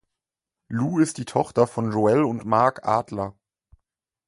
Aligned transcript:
Lou 0.67 0.97
ist 0.97 1.19
die 1.19 1.25
Tochter 1.25 1.67
von 1.67 1.91
Joelle 1.91 2.25
und 2.25 2.43
Marc 2.43 2.87
Adler. 2.87 3.37